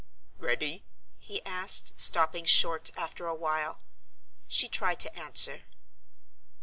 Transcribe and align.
"Ready?" 0.39 0.83
he 1.19 1.45
asked, 1.45 1.99
stopping 1.99 2.43
short 2.43 2.89
after 2.97 3.27
a 3.27 3.35
while. 3.35 3.81
She 4.47 4.67
tried 4.67 4.99
to 5.01 5.15
answer. 5.15 5.65